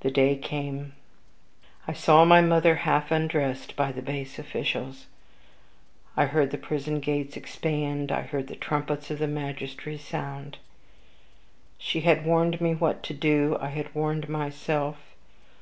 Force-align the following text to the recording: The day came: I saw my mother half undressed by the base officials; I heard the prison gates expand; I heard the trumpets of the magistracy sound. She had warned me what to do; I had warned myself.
The 0.00 0.10
day 0.10 0.36
came: 0.36 0.92
I 1.88 1.94
saw 1.94 2.26
my 2.26 2.42
mother 2.42 2.74
half 2.74 3.10
undressed 3.10 3.74
by 3.74 3.90
the 3.90 4.02
base 4.02 4.38
officials; 4.38 5.06
I 6.14 6.26
heard 6.26 6.50
the 6.50 6.58
prison 6.58 7.00
gates 7.00 7.38
expand; 7.38 8.12
I 8.12 8.20
heard 8.20 8.48
the 8.48 8.54
trumpets 8.54 9.10
of 9.10 9.18
the 9.18 9.26
magistracy 9.26 10.02
sound. 10.02 10.58
She 11.78 12.02
had 12.02 12.26
warned 12.26 12.60
me 12.60 12.74
what 12.74 13.02
to 13.04 13.14
do; 13.14 13.56
I 13.58 13.68
had 13.68 13.94
warned 13.94 14.28
myself. 14.28 14.98